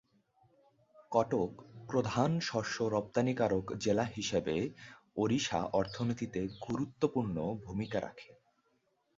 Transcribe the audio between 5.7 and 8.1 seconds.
অর্থনীতিতে গুরুত্বপূর্ণ ভূমিকা